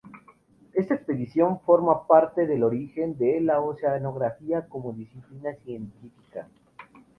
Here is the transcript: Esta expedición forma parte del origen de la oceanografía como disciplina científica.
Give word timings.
Esta 0.73 0.95
expedición 0.95 1.59
forma 1.59 2.07
parte 2.07 2.47
del 2.47 2.63
origen 2.63 3.19
de 3.19 3.39
la 3.39 3.59
oceanografía 3.61 4.67
como 4.67 4.93
disciplina 4.93 5.53
científica. 5.63 6.47